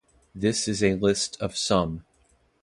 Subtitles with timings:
[0.33, 2.05] This is a list of some.